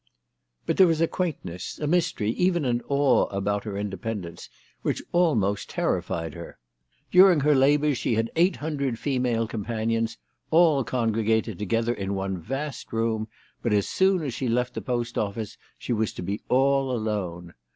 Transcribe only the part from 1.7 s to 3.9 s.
a mystery, even an awe, about her